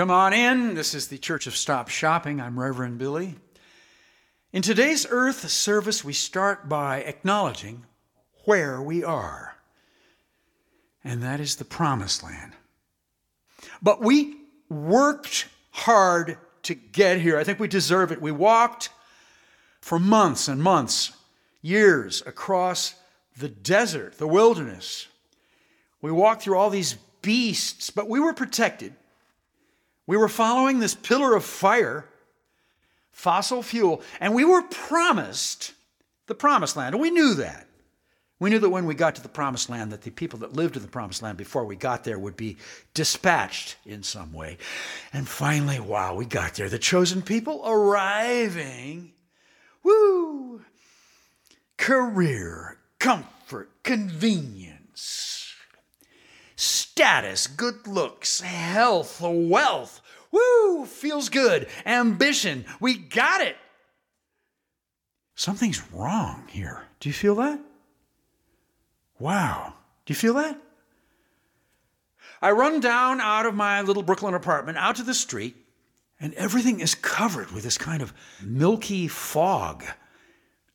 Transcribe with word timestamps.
Come 0.00 0.10
on 0.10 0.32
in. 0.32 0.76
This 0.76 0.94
is 0.94 1.08
the 1.08 1.18
Church 1.18 1.46
of 1.46 1.54
Stop 1.54 1.90
Shopping. 1.90 2.40
I'm 2.40 2.58
Reverend 2.58 2.96
Billy. 2.96 3.34
In 4.50 4.62
today's 4.62 5.06
Earth 5.10 5.46
service, 5.50 6.02
we 6.02 6.14
start 6.14 6.70
by 6.70 7.02
acknowledging 7.02 7.84
where 8.46 8.80
we 8.80 9.04
are, 9.04 9.56
and 11.04 11.22
that 11.22 11.38
is 11.38 11.56
the 11.56 11.66
Promised 11.66 12.22
Land. 12.22 12.54
But 13.82 14.00
we 14.00 14.38
worked 14.70 15.48
hard 15.70 16.38
to 16.62 16.74
get 16.74 17.20
here. 17.20 17.36
I 17.36 17.44
think 17.44 17.60
we 17.60 17.68
deserve 17.68 18.10
it. 18.10 18.22
We 18.22 18.32
walked 18.32 18.88
for 19.82 19.98
months 19.98 20.48
and 20.48 20.62
months, 20.62 21.12
years 21.60 22.22
across 22.24 22.94
the 23.36 23.50
desert, 23.50 24.16
the 24.16 24.26
wilderness. 24.26 25.08
We 26.00 26.10
walked 26.10 26.40
through 26.40 26.56
all 26.56 26.70
these 26.70 26.94
beasts, 27.20 27.90
but 27.90 28.08
we 28.08 28.18
were 28.18 28.32
protected. 28.32 28.94
We 30.06 30.16
were 30.16 30.28
following 30.28 30.78
this 30.78 30.94
pillar 30.94 31.34
of 31.34 31.44
fire, 31.44 32.04
fossil 33.12 33.62
fuel, 33.62 34.02
and 34.20 34.34
we 34.34 34.44
were 34.44 34.62
promised 34.62 35.72
the 36.26 36.34
promised 36.34 36.76
land. 36.76 36.94
And 36.94 37.02
we 37.02 37.10
knew 37.10 37.34
that. 37.34 37.66
We 38.38 38.48
knew 38.48 38.58
that 38.60 38.70
when 38.70 38.86
we 38.86 38.94
got 38.94 39.16
to 39.16 39.22
the 39.22 39.28
promised 39.28 39.68
land, 39.68 39.92
that 39.92 40.00
the 40.00 40.10
people 40.10 40.38
that 40.38 40.54
lived 40.54 40.74
in 40.74 40.82
the 40.82 40.88
promised 40.88 41.22
land 41.22 41.36
before 41.36 41.64
we 41.66 41.76
got 41.76 42.04
there 42.04 42.18
would 42.18 42.36
be 42.36 42.56
dispatched 42.94 43.76
in 43.84 44.02
some 44.02 44.32
way. 44.32 44.56
And 45.12 45.28
finally, 45.28 45.78
wow, 45.78 46.14
we 46.14 46.24
got 46.24 46.54
there. 46.54 46.70
The 46.70 46.78
chosen 46.78 47.20
people 47.20 47.62
arriving. 47.66 49.12
Woo! 49.82 50.62
Career, 51.76 52.78
comfort, 52.98 53.70
convenience, 53.82 55.39
status, 57.00 57.46
good 57.46 57.86
looks, 57.86 58.42
health, 58.42 59.22
wealth. 59.22 60.02
Woo! 60.30 60.84
Feels 60.84 61.30
good. 61.30 61.66
Ambition. 61.86 62.66
We 62.78 62.98
got 62.98 63.40
it. 63.40 63.56
Something's 65.34 65.80
wrong 65.92 66.46
here. 66.50 66.82
Do 67.00 67.08
you 67.08 67.14
feel 67.14 67.36
that? 67.36 67.58
Wow. 69.18 69.72
Do 70.04 70.10
you 70.10 70.14
feel 70.14 70.34
that? 70.34 70.60
I 72.42 72.50
run 72.50 72.80
down 72.80 73.22
out 73.22 73.46
of 73.46 73.54
my 73.54 73.80
little 73.80 74.02
Brooklyn 74.02 74.34
apartment 74.34 74.76
out 74.76 74.96
to 74.96 75.02
the 75.02 75.14
street, 75.14 75.56
and 76.20 76.34
everything 76.34 76.80
is 76.80 76.94
covered 76.94 77.50
with 77.50 77.64
this 77.64 77.78
kind 77.78 78.02
of 78.02 78.12
milky 78.42 79.08
fog. 79.08 79.84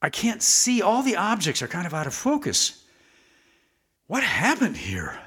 I 0.01 0.09
can't 0.09 0.41
see, 0.41 0.81
all 0.81 1.03
the 1.03 1.17
objects 1.17 1.61
are 1.61 1.67
kind 1.67 1.85
of 1.85 1.93
out 1.93 2.07
of 2.07 2.15
focus. 2.15 2.83
What 4.07 4.23
happened 4.23 4.77
here? 4.77 5.19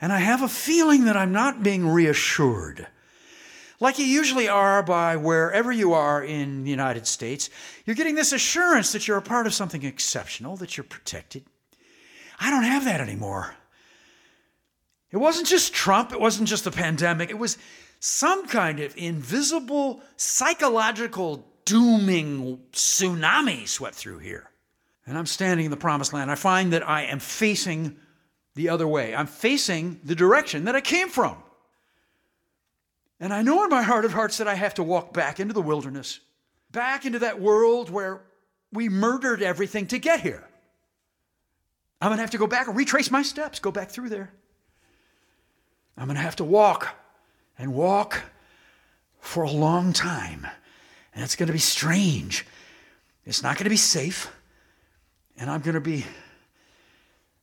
And 0.00 0.12
I 0.12 0.18
have 0.18 0.42
a 0.42 0.48
feeling 0.48 1.04
that 1.04 1.16
I'm 1.16 1.32
not 1.32 1.62
being 1.62 1.88
reassured. 1.88 2.86
Like 3.80 3.98
you 3.98 4.04
usually 4.04 4.48
are 4.48 4.82
by 4.82 5.16
wherever 5.16 5.72
you 5.72 5.94
are 5.94 6.22
in 6.22 6.64
the 6.64 6.70
United 6.70 7.06
States, 7.06 7.48
you're 7.86 7.96
getting 7.96 8.14
this 8.14 8.32
assurance 8.32 8.92
that 8.92 9.08
you're 9.08 9.16
a 9.16 9.22
part 9.22 9.46
of 9.46 9.54
something 9.54 9.82
exceptional, 9.82 10.56
that 10.56 10.76
you're 10.76 10.84
protected. 10.84 11.44
I 12.38 12.50
don't 12.50 12.64
have 12.64 12.84
that 12.84 13.00
anymore. 13.00 13.54
It 15.10 15.16
wasn't 15.16 15.46
just 15.46 15.72
Trump, 15.74 16.12
it 16.12 16.20
wasn't 16.20 16.48
just 16.48 16.64
the 16.64 16.70
pandemic, 16.70 17.30
it 17.30 17.38
was 17.38 17.58
some 18.00 18.46
kind 18.46 18.80
of 18.80 18.96
invisible 18.96 20.00
psychological 20.16 21.46
dooming 21.64 22.60
tsunami 22.72 23.66
swept 23.66 23.96
through 23.96 24.18
here. 24.18 24.50
And 25.06 25.18
I'm 25.18 25.26
standing 25.26 25.66
in 25.66 25.70
the 25.70 25.76
promised 25.76 26.12
land. 26.12 26.30
I 26.30 26.34
find 26.34 26.72
that 26.72 26.88
I 26.88 27.02
am 27.04 27.18
facing 27.18 27.96
the 28.54 28.68
other 28.68 28.86
way. 28.86 29.14
I'm 29.14 29.26
facing 29.26 30.00
the 30.04 30.14
direction 30.14 30.64
that 30.64 30.76
I 30.76 30.80
came 30.80 31.08
from. 31.08 31.36
And 33.20 33.32
I 33.32 33.42
know 33.42 33.62
in 33.64 33.70
my 33.70 33.82
heart 33.82 34.04
of 34.04 34.12
hearts 34.12 34.38
that 34.38 34.48
I 34.48 34.54
have 34.54 34.74
to 34.74 34.82
walk 34.82 35.12
back 35.12 35.40
into 35.40 35.52
the 35.52 35.60
wilderness, 35.62 36.20
back 36.72 37.04
into 37.04 37.18
that 37.20 37.40
world 37.40 37.90
where 37.90 38.22
we 38.72 38.88
murdered 38.88 39.42
everything 39.42 39.86
to 39.88 39.98
get 39.98 40.20
here. 40.20 40.46
I'm 42.00 42.08
going 42.08 42.16
to 42.16 42.22
have 42.22 42.30
to 42.30 42.38
go 42.38 42.46
back 42.46 42.66
and 42.66 42.76
retrace 42.76 43.10
my 43.10 43.22
steps, 43.22 43.58
go 43.58 43.70
back 43.70 43.90
through 43.90 44.08
there. 44.08 44.32
I'm 45.98 46.06
going 46.06 46.16
to 46.16 46.22
have 46.22 46.36
to 46.36 46.44
walk 46.44 46.88
and 47.58 47.74
walk 47.74 48.22
for 49.18 49.42
a 49.42 49.50
long 49.50 49.92
time. 49.92 50.46
And 51.14 51.22
it's 51.22 51.36
going 51.36 51.48
to 51.48 51.52
be 51.52 51.58
strange. 51.58 52.46
It's 53.26 53.42
not 53.42 53.56
going 53.56 53.64
to 53.64 53.70
be 53.70 53.76
safe. 53.76 54.32
And 55.36 55.50
I'm 55.50 55.60
going 55.60 55.74
to 55.74 55.80
be 55.80 56.06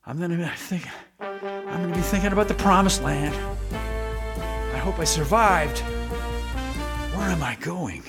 I'm 0.08 0.18
to 0.18 0.28
be 0.28 0.44
thinking 0.56 0.90
I'm 1.20 1.90
to 1.90 1.94
be 1.94 2.00
thinking 2.00 2.32
about 2.32 2.48
the 2.48 2.54
promised 2.54 3.02
land. 3.02 3.34
I 4.74 4.78
hope 4.78 4.98
I 4.98 5.04
survived. 5.04 5.80
Where 7.14 7.28
am 7.28 7.42
I 7.42 7.56
going? 7.56 8.02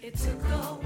It 0.00 0.14
took 0.14 0.34
a 0.34 0.36
while. 0.36 0.85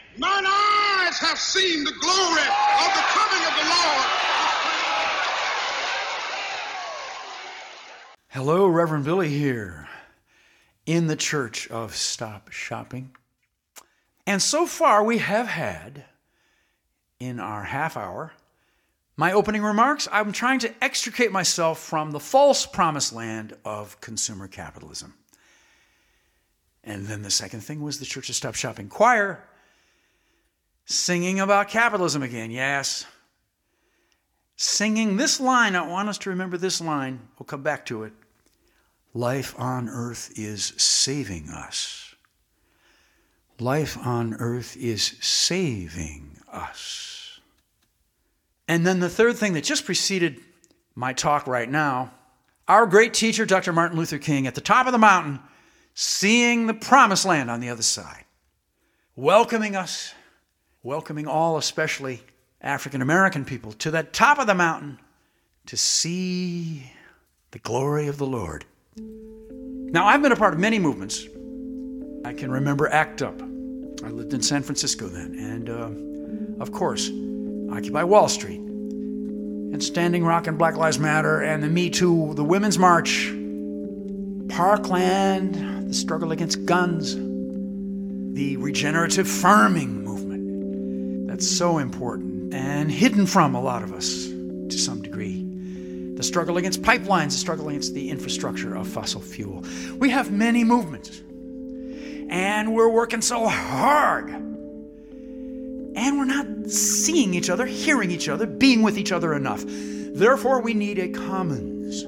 Mine 0.17 0.45
eyes 0.45 1.17
have 1.19 1.39
seen 1.39 1.85
the 1.85 1.93
glory 1.93 2.41
of 2.41 2.93
the 2.93 3.03
coming 3.13 3.47
of 3.47 3.53
the 3.55 3.69
Lord. 3.69 4.07
Hello, 8.27 8.67
Reverend 8.67 9.05
Billy 9.05 9.29
here 9.29 9.87
in 10.85 11.07
the 11.07 11.15
Church 11.15 11.69
of 11.69 11.95
Stop 11.95 12.51
Shopping. 12.51 13.15
And 14.27 14.41
so 14.41 14.65
far, 14.65 15.01
we 15.01 15.19
have 15.19 15.47
had 15.47 16.03
in 17.17 17.39
our 17.39 17.63
half 17.63 17.95
hour 17.95 18.33
my 19.15 19.31
opening 19.31 19.63
remarks. 19.63 20.09
I'm 20.11 20.33
trying 20.33 20.59
to 20.59 20.83
extricate 20.83 21.31
myself 21.31 21.79
from 21.79 22.11
the 22.11 22.19
false 22.19 22.65
promised 22.65 23.13
land 23.13 23.55
of 23.63 24.01
consumer 24.01 24.49
capitalism. 24.49 25.13
And 26.83 27.05
then 27.05 27.21
the 27.21 27.31
second 27.31 27.61
thing 27.61 27.81
was 27.81 27.99
the 27.99 28.05
Church 28.05 28.27
of 28.27 28.35
Stop 28.35 28.55
Shopping 28.55 28.89
choir 28.89 29.47
singing 30.85 31.39
about 31.39 31.69
capitalism 31.69 32.23
again. 32.23 32.51
Yes. 32.51 33.05
Singing 34.55 35.17
this 35.17 35.39
line, 35.39 35.75
I 35.75 35.87
want 35.87 36.09
us 36.09 36.17
to 36.19 36.29
remember 36.29 36.57
this 36.57 36.81
line. 36.81 37.19
We'll 37.37 37.45
come 37.45 37.63
back 37.63 37.85
to 37.87 38.03
it. 38.03 38.13
Life 39.13 39.55
on 39.57 39.89
earth 39.89 40.31
is 40.35 40.73
saving 40.77 41.49
us. 41.49 42.15
Life 43.59 43.97
on 43.97 44.35
earth 44.35 44.77
is 44.77 45.17
saving 45.19 46.37
us. 46.51 47.39
And 48.67 48.85
then 48.87 48.99
the 48.99 49.09
third 49.09 49.37
thing 49.37 49.53
that 49.53 49.63
just 49.63 49.85
preceded 49.85 50.39
my 50.95 51.13
talk 51.13 51.47
right 51.47 51.69
now 51.69 52.11
our 52.67 52.85
great 52.85 53.13
teacher, 53.13 53.45
Dr. 53.45 53.73
Martin 53.73 53.97
Luther 53.97 54.17
King, 54.17 54.47
at 54.47 54.55
the 54.55 54.61
top 54.61 54.85
of 54.85 54.93
the 54.93 54.97
mountain, 54.97 55.41
seeing 55.93 56.67
the 56.67 56.73
promised 56.73 57.25
land 57.25 57.51
on 57.51 57.59
the 57.59 57.67
other 57.67 57.81
side, 57.81 58.23
welcoming 59.13 59.75
us, 59.75 60.13
welcoming 60.83 61.27
all, 61.27 61.57
especially 61.57 62.21
African 62.61 63.01
American 63.01 63.45
people, 63.45 63.71
to 63.73 63.91
that 63.91 64.13
top 64.13 64.39
of 64.39 64.47
the 64.47 64.55
mountain 64.55 64.99
to 65.67 65.77
see 65.77 66.91
the 67.51 67.59
glory 67.59 68.07
of 68.07 68.17
the 68.17 68.25
Lord. 68.25 68.65
Now, 68.95 70.07
I've 70.07 70.21
been 70.21 70.31
a 70.31 70.37
part 70.37 70.53
of 70.53 70.59
many 70.59 70.79
movements. 70.79 71.25
I 72.25 72.33
can 72.33 72.51
remember 72.51 72.87
ACT 72.87 73.21
UP. 73.21 73.41
I 73.41 74.09
lived 74.09 74.33
in 74.33 74.41
San 74.41 74.63
Francisco 74.63 75.07
then. 75.07 75.35
And 75.37 75.69
uh, 75.69 76.61
of 76.61 76.71
course, 76.71 77.09
Occupy 77.71 78.03
Wall 78.03 78.29
Street, 78.29 78.59
and 78.59 79.83
Standing 79.83 80.23
Rock 80.23 80.47
and 80.47 80.57
Black 80.57 80.77
Lives 80.77 80.99
Matter, 80.99 81.41
and 81.41 81.61
the 81.63 81.69
Me 81.69 81.89
Too, 81.89 82.33
the 82.35 82.43
Women's 82.43 82.77
March, 82.77 83.27
Parkland, 84.49 85.89
the 85.89 85.93
struggle 85.93 86.31
against 86.31 86.65
guns, 86.65 87.15
the 88.35 88.57
regenerative 88.57 89.27
farming 89.27 90.03
movement. 90.03 90.20
That's 91.41 91.57
so 91.57 91.79
important 91.79 92.53
and 92.53 92.91
hidden 92.91 93.25
from 93.25 93.55
a 93.55 93.59
lot 93.59 93.81
of 93.81 93.93
us 93.93 94.27
to 94.27 94.77
some 94.77 95.01
degree. 95.01 95.43
The 96.15 96.21
struggle 96.21 96.57
against 96.57 96.83
pipelines, 96.83 97.31
the 97.31 97.39
struggle 97.39 97.69
against 97.69 97.95
the 97.95 98.11
infrastructure 98.11 98.75
of 98.75 98.87
fossil 98.87 99.21
fuel. 99.21 99.63
We 99.97 100.11
have 100.11 100.31
many 100.31 100.63
movements, 100.63 101.23
and 102.29 102.75
we're 102.75 102.91
working 102.91 103.23
so 103.23 103.47
hard. 103.47 104.29
And 104.29 106.19
we're 106.19 106.25
not 106.25 106.69
seeing 106.69 107.33
each 107.33 107.49
other, 107.49 107.65
hearing 107.65 108.11
each 108.11 108.29
other, 108.29 108.45
being 108.45 108.83
with 108.83 108.99
each 108.99 109.11
other 109.11 109.33
enough. 109.33 109.63
Therefore, 109.65 110.61
we 110.61 110.75
need 110.75 110.99
a 110.99 111.09
commons. 111.09 112.03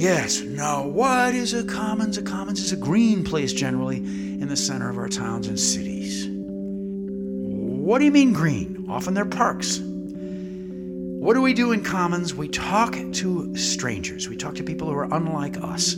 Yes, 0.00 0.40
now 0.40 0.86
what 0.86 1.34
is 1.34 1.52
a 1.52 1.62
commons? 1.62 2.16
A 2.16 2.22
commons 2.22 2.58
is 2.58 2.72
a 2.72 2.76
green 2.76 3.22
place 3.22 3.52
generally 3.52 3.98
in 3.98 4.48
the 4.48 4.56
center 4.56 4.88
of 4.88 4.96
our 4.96 5.10
towns 5.10 5.46
and 5.46 5.60
cities. 5.60 5.99
What 7.90 7.98
do 7.98 8.04
you 8.04 8.12
mean 8.12 8.32
green? 8.32 8.86
Often 8.88 9.14
they're 9.14 9.24
parks. 9.24 9.80
What 9.80 11.34
do 11.34 11.42
we 11.42 11.52
do 11.52 11.72
in 11.72 11.82
commons? 11.82 12.32
We 12.32 12.46
talk 12.46 12.92
to 12.92 13.56
strangers. 13.56 14.28
We 14.28 14.36
talk 14.36 14.54
to 14.54 14.62
people 14.62 14.86
who 14.86 14.94
are 14.94 15.12
unlike 15.12 15.56
us. 15.56 15.94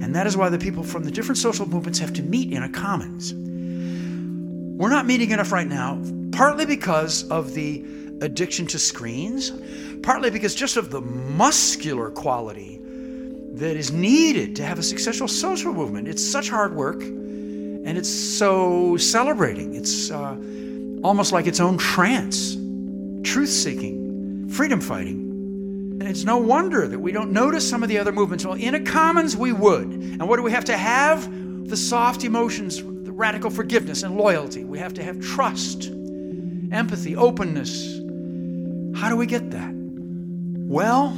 And 0.00 0.16
that 0.16 0.26
is 0.26 0.38
why 0.38 0.48
the 0.48 0.58
people 0.58 0.82
from 0.82 1.04
the 1.04 1.10
different 1.10 1.36
social 1.36 1.68
movements 1.68 1.98
have 1.98 2.14
to 2.14 2.22
meet 2.22 2.50
in 2.50 2.62
a 2.62 2.68
commons. 2.70 3.34
We're 3.34 4.88
not 4.88 5.04
meeting 5.04 5.32
enough 5.32 5.52
right 5.52 5.66
now, 5.66 6.00
partly 6.32 6.64
because 6.64 7.28
of 7.28 7.52
the 7.52 7.84
addiction 8.22 8.66
to 8.68 8.78
screens, 8.78 9.52
partly 10.02 10.30
because 10.30 10.54
just 10.54 10.78
of 10.78 10.90
the 10.90 11.02
muscular 11.02 12.08
quality 12.10 12.80
that 13.56 13.76
is 13.76 13.92
needed 13.92 14.56
to 14.56 14.64
have 14.64 14.78
a 14.78 14.82
successful 14.82 15.28
social 15.28 15.74
movement. 15.74 16.08
It's 16.08 16.24
such 16.24 16.48
hard 16.48 16.74
work 16.74 17.02
and 17.02 17.98
it's 17.98 18.08
so 18.08 18.96
celebrating. 18.96 19.74
It's 19.74 20.10
uh, 20.10 20.36
almost 21.04 21.32
like 21.32 21.46
its 21.46 21.60
own 21.60 21.76
trance. 21.78 22.56
truth 23.22 23.50
seeking, 23.50 24.48
freedom 24.48 24.80
fighting. 24.80 25.20
And 26.00 26.02
it's 26.02 26.24
no 26.24 26.36
wonder 26.36 26.88
that 26.88 26.98
we 26.98 27.12
don't 27.12 27.32
notice 27.32 27.68
some 27.68 27.82
of 27.82 27.88
the 27.88 27.98
other 27.98 28.12
movements. 28.12 28.44
Well, 28.44 28.54
in 28.54 28.74
a 28.74 28.80
commons, 28.80 29.36
we 29.36 29.52
would. 29.52 29.86
And 29.86 30.28
what 30.28 30.36
do 30.36 30.42
we 30.42 30.50
have 30.50 30.64
to 30.66 30.76
have? 30.76 31.30
The 31.68 31.76
soft 31.76 32.24
emotions, 32.24 32.82
the 32.82 33.12
radical 33.12 33.50
forgiveness 33.50 34.02
and 34.02 34.16
loyalty. 34.16 34.64
We 34.64 34.78
have 34.78 34.92
to 34.94 35.02
have 35.02 35.20
trust, 35.20 35.90
empathy, 36.72 37.16
openness. 37.16 38.00
How 38.98 39.08
do 39.08 39.16
we 39.16 39.26
get 39.26 39.50
that? 39.52 39.72
Well, 39.74 41.10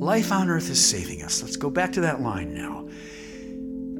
life 0.00 0.32
on 0.32 0.50
earth 0.50 0.70
is 0.70 0.84
saving 0.84 1.22
us. 1.22 1.42
Let's 1.42 1.56
go 1.56 1.70
back 1.70 1.92
to 1.92 2.02
that 2.02 2.20
line 2.20 2.54
now. 2.54 2.86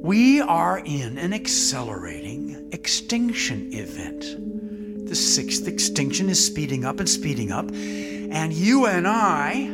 We 0.02 0.40
are 0.40 0.78
in 0.78 1.18
an 1.18 1.32
accelerating 1.32 2.47
extinction 2.72 3.72
event. 3.72 5.06
The 5.08 5.14
sixth 5.14 5.66
extinction 5.66 6.28
is 6.28 6.44
speeding 6.44 6.84
up 6.84 7.00
and 7.00 7.08
speeding 7.08 7.50
up, 7.50 7.70
and 7.70 8.52
you 8.52 8.86
and 8.86 9.06
I 9.08 9.70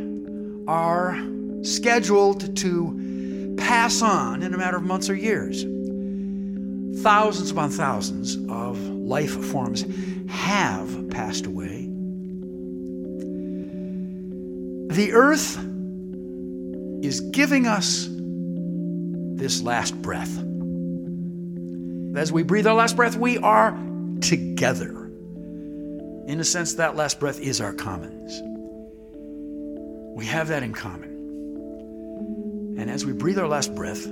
are 0.68 1.18
scheduled 1.62 2.56
to 2.58 3.54
pass 3.58 4.02
on 4.02 4.42
in 4.42 4.54
a 4.54 4.58
matter 4.58 4.76
of 4.76 4.84
months 4.84 5.10
or 5.10 5.14
years. 5.14 5.64
Thousands 7.02 7.50
upon 7.50 7.70
thousands 7.70 8.36
of 8.48 8.78
life 8.78 9.32
forms 9.46 9.84
have 10.28 11.10
passed 11.10 11.46
away. 11.46 11.90
The 14.94 15.12
earth 15.12 15.58
is 17.04 17.20
giving 17.32 17.66
us 17.66 18.08
this 19.36 19.60
last 19.62 20.00
breath. 20.00 20.38
As 22.16 22.30
we 22.30 22.44
breathe 22.44 22.66
our 22.66 22.75
last 22.75 22.94
breath, 22.94 23.16
we 23.16 23.38
are 23.38 23.73
together. 24.21 25.04
In 26.26 26.38
a 26.40 26.44
sense, 26.44 26.75
that 26.75 26.94
last 26.94 27.18
breath 27.18 27.40
is 27.40 27.61
our 27.61 27.73
commons. 27.73 28.40
We 30.16 30.25
have 30.26 30.49
that 30.49 30.62
in 30.62 30.73
common. 30.73 31.11
And 32.78 32.88
as 32.88 33.04
we 33.04 33.12
breathe 33.12 33.38
our 33.38 33.49
last 33.49 33.75
breath, 33.75 34.06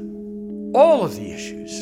all 0.74 1.04
of 1.04 1.14
the 1.14 1.30
issues 1.32 1.80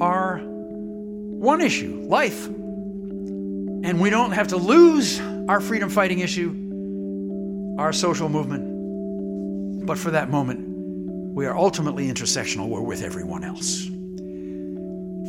are 0.00 0.38
one 0.38 1.60
issue 1.60 2.02
life. 2.06 2.46
And 2.46 4.00
we 4.00 4.08
don't 4.08 4.32
have 4.32 4.48
to 4.48 4.56
lose 4.56 5.20
our 5.48 5.60
freedom 5.60 5.90
fighting 5.90 6.20
issue, 6.20 7.76
our 7.78 7.92
social 7.92 8.30
movement. 8.30 9.86
But 9.86 9.98
for 9.98 10.12
that 10.12 10.30
moment, 10.30 11.34
we 11.34 11.44
are 11.46 11.56
ultimately 11.56 12.08
intersectional. 12.10 12.68
We're 12.68 12.80
with 12.80 13.02
everyone 13.02 13.44
else. 13.44 13.90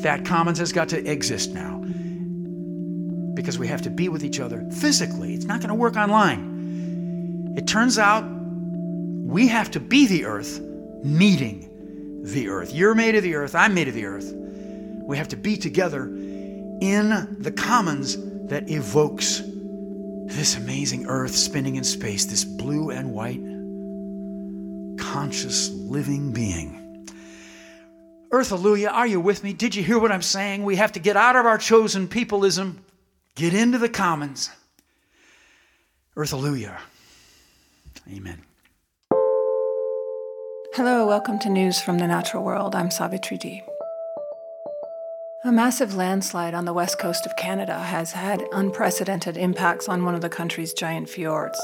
That 0.02 0.26
commons 0.26 0.60
has 0.60 0.72
got 0.72 0.90
to 0.90 1.12
exist 1.12 1.54
now 1.54 1.78
because 3.34 3.58
we 3.58 3.68
have 3.68 3.82
to 3.84 3.90
be 3.90 4.10
with 4.10 4.24
each 4.24 4.40
other 4.40 4.66
physically. 4.72 5.34
It's 5.34 5.46
not 5.46 5.60
going 5.60 5.70
to 5.70 5.76
work 5.76 5.96
online. 5.96 7.54
It 7.58 7.68
turns 7.68 7.98
out 7.98 8.24
we 8.24 9.48
have 9.48 9.72
to 9.72 9.80
be 9.80 10.08
the 10.08 10.26
earth 10.26 10.60
meeting 11.04 11.68
the 12.24 12.50
earth. 12.50 12.74
You're 12.74 12.96
made 12.96 13.16
of 13.16 13.24
the 13.24 13.36
earth, 13.36 13.56
I'm 13.56 13.74
made 13.74 13.88
of 13.88 13.94
the 13.94 14.06
earth. 14.06 14.34
We 14.34 15.18
have 15.18 15.30
to 15.30 15.38
be 15.38 15.58
together 15.58 16.04
in 16.04 17.38
the 17.40 17.52
commons 17.52 18.18
that 18.48 18.70
evokes 18.70 19.42
this 20.26 20.56
amazing 20.56 21.08
earth 21.08 21.36
spinning 21.36 21.76
in 21.76 21.84
space, 21.84 22.26
this 22.26 22.44
blue 22.44 22.92
and 22.92 23.12
white 23.12 23.42
conscious 24.98 25.70
living 25.70 26.32
being. 26.32 26.81
Earth, 28.34 28.54
Alleluia, 28.54 28.90
are 28.90 29.08
you 29.08 29.20
with 29.20 29.44
me? 29.44 29.52
Did 29.52 29.76
you 29.76 29.84
hear 29.84 30.00
what 30.00 30.12
I'm 30.12 30.22
saying? 30.22 30.64
We 30.64 30.78
have 30.78 30.94
to 30.94 31.00
get 31.00 31.18
out 31.18 31.36
of 31.36 31.46
our 31.46 31.58
chosen 31.58 32.08
peopleism, 32.08 32.78
get 33.36 33.54
into 33.54 33.78
the 33.78 33.90
commons. 33.90 34.50
Earth, 36.16 36.32
Alleluia. 36.32 36.80
Amen. 38.10 38.42
Hello, 40.76 41.06
welcome 41.06 41.40
to 41.40 41.50
News 41.50 41.82
from 41.82 41.98
the 41.98 42.08
Natural 42.08 42.42
World. 42.42 42.74
I'm 42.74 42.90
Savitri 42.90 43.38
D. 43.38 43.64
A 45.44 45.52
massive 45.52 45.96
landslide 45.96 46.54
on 46.54 46.64
the 46.64 46.72
west 46.72 47.00
coast 47.00 47.26
of 47.26 47.36
Canada 47.36 47.78
has 47.78 48.14
had 48.14 48.46
unprecedented 48.54 49.36
impacts 49.36 49.90
on 49.90 50.06
one 50.06 50.16
of 50.16 50.22
the 50.22 50.30
country's 50.30 50.74
giant 50.74 51.10
fjords. 51.10 51.60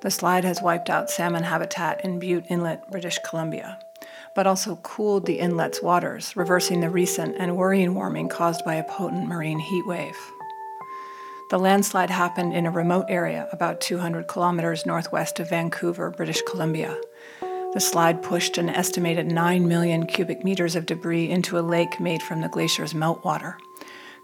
The 0.00 0.10
slide 0.10 0.44
has 0.44 0.62
wiped 0.62 0.88
out 0.88 1.10
salmon 1.10 1.42
habitat 1.42 2.02
in 2.02 2.18
Bute 2.18 2.46
Inlet, 2.48 2.90
British 2.90 3.18
Columbia, 3.18 3.78
but 4.34 4.46
also 4.46 4.76
cooled 4.76 5.26
the 5.26 5.38
inlet's 5.38 5.82
waters, 5.82 6.36
reversing 6.36 6.80
the 6.80 6.90
recent 6.90 7.36
and 7.38 7.56
worrying 7.56 7.94
warming 7.94 8.28
caused 8.28 8.64
by 8.64 8.74
a 8.74 8.84
potent 8.84 9.26
marine 9.26 9.58
heat 9.58 9.86
wave. 9.86 10.16
The 11.50 11.58
landslide 11.58 12.08
happened 12.08 12.54
in 12.54 12.64
a 12.64 12.70
remote 12.70 13.06
area 13.10 13.46
about 13.52 13.82
200 13.82 14.26
kilometers 14.26 14.86
northwest 14.86 15.38
of 15.38 15.50
Vancouver, 15.50 16.10
British 16.10 16.40
Columbia. 16.50 16.98
The 17.74 17.80
slide 17.80 18.22
pushed 18.22 18.56
an 18.56 18.70
estimated 18.70 19.30
9 19.30 19.68
million 19.68 20.06
cubic 20.06 20.44
meters 20.44 20.76
of 20.76 20.86
debris 20.86 21.30
into 21.30 21.58
a 21.58 21.60
lake 21.60 22.00
made 22.00 22.22
from 22.22 22.40
the 22.40 22.48
glacier's 22.48 22.94
meltwater, 22.94 23.56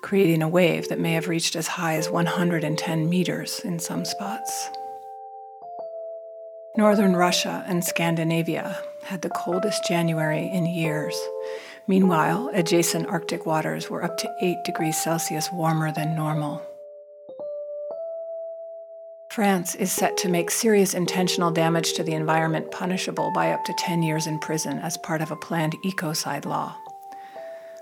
creating 0.00 0.42
a 0.42 0.48
wave 0.48 0.88
that 0.88 1.00
may 1.00 1.12
have 1.12 1.28
reached 1.28 1.54
as 1.54 1.66
high 1.66 1.96
as 1.96 2.08
110 2.08 3.10
meters 3.10 3.60
in 3.60 3.78
some 3.78 4.06
spots. 4.06 4.70
Northern 6.78 7.14
Russia 7.14 7.64
and 7.66 7.84
Scandinavia 7.84 8.82
had 9.08 9.22
the 9.22 9.30
coldest 9.30 9.86
January 9.86 10.50
in 10.52 10.66
years. 10.66 11.18
Meanwhile, 11.86 12.50
adjacent 12.52 13.08
Arctic 13.08 13.46
waters 13.46 13.88
were 13.88 14.04
up 14.04 14.18
to 14.18 14.36
8 14.42 14.64
degrees 14.64 15.02
Celsius 15.02 15.48
warmer 15.50 15.90
than 15.90 16.14
normal. 16.14 16.60
France 19.30 19.74
is 19.74 19.90
set 19.90 20.18
to 20.18 20.28
make 20.28 20.50
serious 20.50 20.92
intentional 20.92 21.50
damage 21.50 21.94
to 21.94 22.02
the 22.02 22.12
environment 22.12 22.70
punishable 22.70 23.32
by 23.32 23.50
up 23.50 23.64
to 23.64 23.72
10 23.78 24.02
years 24.02 24.26
in 24.26 24.38
prison 24.40 24.78
as 24.80 24.98
part 24.98 25.22
of 25.22 25.30
a 25.30 25.36
planned 25.36 25.74
ecocide 25.86 26.44
law. 26.44 26.76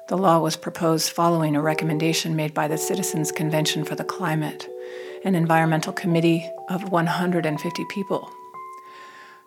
The 0.07 0.17
law 0.17 0.39
was 0.39 0.57
proposed 0.57 1.11
following 1.11 1.57
a 1.57 1.61
recommendation 1.61 2.37
made 2.37 2.55
by 2.55 2.69
the 2.69 2.79
Citizens 2.79 3.33
Convention 3.33 3.83
for 3.83 3.97
the 3.97 4.05
Climate, 4.05 4.69
an 5.25 5.35
environmental 5.35 5.93
committee 5.93 6.49
of 6.69 6.93
150 6.93 7.85
people 7.87 8.31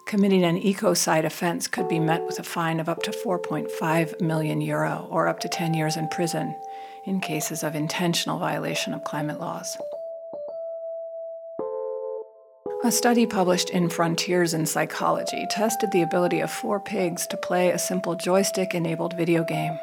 Committing 0.10 0.44
an 0.44 0.60
ecocide 0.60 1.24
offense 1.24 1.68
could 1.68 1.88
be 1.88 2.00
met 2.00 2.26
with 2.26 2.40
a 2.40 2.44
fine 2.44 2.80
of 2.80 2.90
up 2.90 3.04
to 3.04 3.12
4.5 3.12 4.20
million 4.20 4.60
euro 4.60 5.08
or 5.12 5.28
up 5.28 5.40
to 5.42 5.48
10 5.48 5.76
years 5.76 5.98
in 5.98 6.08
prison 6.08 6.56
in 7.06 7.22
cases 7.22 7.62
of 7.62 7.76
intentional 7.76 8.40
violation 8.40 8.96
of 8.96 9.04
climate 9.04 9.40
laws. 9.40 9.78
A 12.84 12.92
study 12.92 13.28
published 13.28 13.70
in 13.70 13.88
Frontiers 13.88 14.56
in 14.56 14.66
Psychology 14.66 15.46
tested 15.52 15.92
the 15.92 16.02
ability 16.02 16.40
of 16.40 16.50
four 16.50 16.80
pigs 16.80 17.28
to 17.28 17.38
play 17.38 17.70
a 17.70 17.78
simple 17.78 18.16
joystick 18.16 18.74
enabled 18.74 19.16
video 19.16 19.44
game. 19.44 19.78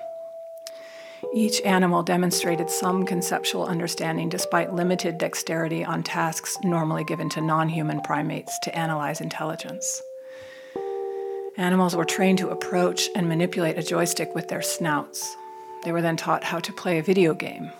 Each 1.33 1.61
animal 1.61 2.03
demonstrated 2.03 2.69
some 2.69 3.07
conceptual 3.07 3.65
understanding 3.65 4.29
despite 4.29 4.75
limited 4.75 5.19
dexterity 5.19 5.85
on 5.85 6.03
tasks 6.03 6.59
normally 6.65 7.05
given 7.05 7.29
to 7.31 7.41
non 7.41 7.69
human 7.69 8.01
primates 8.01 8.59
to 8.65 8.77
analyze 8.77 9.21
intelligence. 9.21 10.03
Animals 11.59 11.97
were 11.97 12.05
trained 12.05 12.37
to 12.39 12.51
approach 12.51 13.09
and 13.15 13.31
manipulate 13.31 13.79
a 13.79 13.83
joystick 13.83 14.35
with 14.35 14.49
their 14.49 14.61
snouts. 14.61 15.37
They 15.85 15.93
were 15.93 16.03
then 16.03 16.19
taught 16.19 16.45
how 16.45 16.59
to 16.59 16.73
play 16.73 16.99
a 16.99 17.03
video 17.03 17.33
game, 17.33 17.71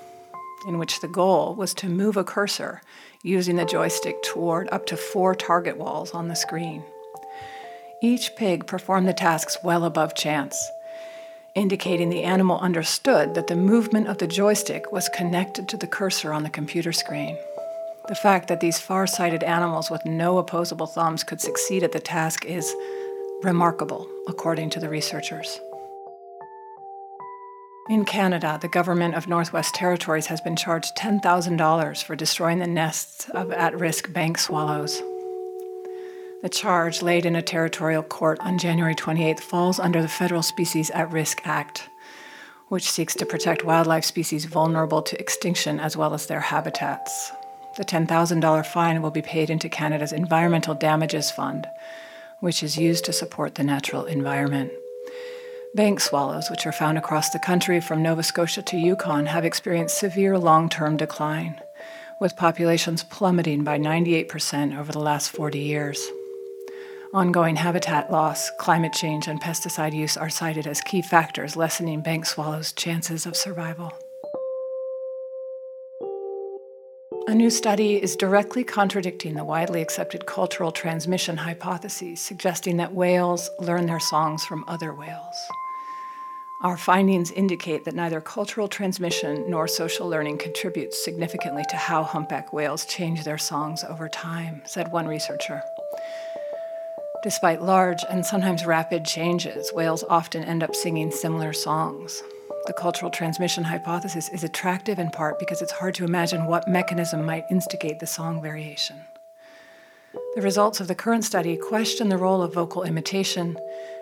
in 0.67 0.79
which 0.79 1.01
the 1.01 1.09
goal 1.09 1.55
was 1.55 1.75
to 1.75 1.89
move 1.89 2.17
a 2.17 2.25
cursor 2.25 2.81
using 3.23 3.57
the 3.57 3.67
joystick 3.67 4.23
toward 4.23 4.71
up 4.73 4.87
to 4.87 4.97
four 4.97 5.35
target 5.35 5.77
walls 5.77 6.13
on 6.13 6.29
the 6.29 6.37
screen. 6.37 6.85
Each 8.03 8.35
pig 8.35 8.67
performed 8.67 9.09
the 9.09 9.13
tasks 9.13 9.59
well 9.63 9.85
above 9.85 10.15
chance, 10.15 10.71
indicating 11.55 12.09
the 12.09 12.23
animal 12.23 12.59
understood 12.59 13.35
that 13.35 13.47
the 13.47 13.57
movement 13.57 14.09
of 14.09 14.17
the 14.17 14.27
joystick 14.27 14.91
was 14.91 15.11
connected 15.11 15.69
to 15.69 15.77
the 15.77 15.87
cursor 15.87 16.33
on 16.33 16.45
the 16.45 16.51
computer 16.51 16.93
screen. 16.93 17.37
The 18.09 18.15
fact 18.15 18.49
that 18.49 18.61
these 18.61 18.79
far 18.79 19.07
sighted 19.07 19.43
animals 19.43 19.91
with 19.91 20.07
no 20.07 20.39
opposable 20.39 20.87
thumbs 20.87 21.25
could 21.25 21.43
succeed 21.43 21.83
at 21.83 21.93
the 21.93 22.01
task 22.01 22.47
is 22.47 22.75
remarkable, 23.43 24.09
according 24.29 24.71
to 24.71 24.81
the 24.81 24.89
researchers. 24.89 25.61
In 27.89 28.05
Canada, 28.05 28.59
the 28.61 28.69
government 28.69 29.15
of 29.15 29.29
Northwest 29.29 29.75
Territories 29.75 30.27
has 30.27 30.41
been 30.41 30.57
charged 30.57 30.97
$10,000 30.97 32.03
for 32.03 32.17
destroying 32.17 32.59
the 32.59 32.67
nests 32.67 33.29
of 33.31 33.53
at 33.53 33.79
risk 33.79 34.13
bank 34.13 34.39
swallows. 34.39 35.01
The 36.43 36.49
charge, 36.49 37.03
laid 37.03 37.25
in 37.25 37.37
a 37.37 37.43
territorial 37.43 38.03
court 38.03 38.41
on 38.41 38.59
January 38.59 38.95
28th, 38.95 39.41
falls 39.41 39.79
under 39.79 40.03
the 40.03 40.09
Federal 40.09 40.43
Species 40.43 40.91
at 40.91 41.13
Risk 41.13 41.43
Act, 41.45 41.89
which 42.69 42.91
seeks 42.91 43.15
to 43.15 43.27
protect 43.27 43.65
wildlife 43.65 44.05
species 44.05 44.47
vulnerable 44.47 45.03
to 45.03 45.21
extinction 45.21 45.79
as 45.79 45.97
well 45.97 46.13
as 46.13 46.27
their 46.27 46.41
habitats. 46.41 47.31
The 47.77 47.85
$10,000 47.85 48.67
fine 48.67 49.03
will 49.03 49.11
be 49.11 49.23
paid 49.23 49.51
into 49.51 49.69
Canada's 49.69 50.13
Environmental 50.13 50.75
Damages 50.75 51.31
Fund, 51.31 51.69
which 52.41 52.63
is 52.63 52.77
used 52.77 53.05
to 53.05 53.13
support 53.13 53.55
the 53.55 53.65
natural 53.65 54.05
environment. 54.05 54.73
Bank 55.75 56.01
swallows, 56.01 56.51
which 56.51 56.67
are 56.67 56.73
found 56.73 56.97
across 56.97 57.31
the 57.31 57.39
country 57.39 57.81
from 57.81 58.03
Nova 58.03 58.23
Scotia 58.23 58.63
to 58.63 58.79
Yukon, 58.79 59.27
have 59.27 59.45
experienced 59.45 59.99
severe 59.99 60.39
long 60.39 60.69
term 60.69 60.97
decline, 60.97 61.61
with 62.19 62.37
populations 62.37 63.03
plummeting 63.03 63.63
by 63.63 63.79
98% 63.79 64.79
over 64.79 64.91
the 64.91 64.99
last 64.99 65.31
40 65.31 65.59
years. 65.59 66.11
Ongoing 67.13 67.57
habitat 67.57 68.11
loss, 68.11 68.51
climate 68.59 68.93
change, 68.93 69.29
and 69.29 69.41
pesticide 69.41 69.95
use 69.95 70.17
are 70.17 70.31
cited 70.31 70.67
as 70.67 70.81
key 70.81 71.03
factors 71.03 71.57
lessening 71.57 72.01
bank 72.01 72.27
swallows' 72.27 72.73
chances 72.73 73.27
of 73.27 73.37
survival. 73.37 73.93
A 77.29 77.35
new 77.35 77.51
study 77.51 78.01
is 78.01 78.15
directly 78.15 78.63
contradicting 78.63 79.35
the 79.35 79.43
widely 79.43 79.83
accepted 79.83 80.27
cultural 80.27 80.71
transmission 80.71 81.37
hypotheses, 81.37 82.21
suggesting 82.21 82.77
that 82.77 82.95
whales 82.95 83.51
learn 83.59 83.87
their 83.87 83.99
songs 83.99 84.45
from 84.45 84.65
other 84.69 84.95
whales. 84.95 85.35
Our 86.63 86.77
findings 86.77 87.33
indicate 87.33 87.85
that 87.85 87.97
neither 87.97 88.21
cultural 88.21 88.69
transmission 88.69 89.51
nor 89.51 89.67
social 89.67 90.09
learning 90.09 90.39
contributes 90.39 91.05
significantly 91.05 91.65
to 91.69 91.77
how 91.77 92.05
humpback 92.05 92.53
whales 92.53 92.87
change 92.87 93.25
their 93.25 93.39
songs 93.39 93.83
over 93.83 94.09
time, 94.09 94.63
said 94.65 94.93
one 94.93 95.09
researcher. 95.09 95.65
Despite 97.25 97.61
large 97.61 98.05
and 98.09 98.25
sometimes 98.25 98.65
rapid 98.65 99.05
changes, 99.05 99.73
whales 99.73 100.05
often 100.09 100.45
end 100.45 100.63
up 100.63 100.77
singing 100.77 101.11
similar 101.11 101.53
songs. 101.53 102.23
The 102.67 102.73
cultural 102.73 103.13
transmission 103.13 103.63
hypothesis 103.63 104.29
is 104.31 104.43
attractive 104.43 104.99
in 104.99 105.11
part 105.11 105.39
because 105.39 105.63
it's 105.63 105.71
hard 105.71 105.95
to 105.95 106.05
imagine 106.05 106.47
what 106.47 106.67
mechanism 106.67 107.25
might 107.25 107.45
instigate 107.49 108.01
the 108.01 108.09
song 108.09 108.43
variation. 108.43 108.97
The 110.35 110.43
results 110.43 110.81
of 110.81 110.89
the 110.89 110.95
current 110.97 111.25
study 111.25 111.57
question 111.57 112.09
the 112.09 112.17
role 112.17 112.43
of 112.43 112.55
vocal 112.55 112.83
imitation 112.83 113.57